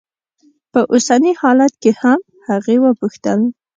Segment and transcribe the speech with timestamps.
[0.71, 3.39] په اوسني حالت کې هم؟ هغې وپوښتل.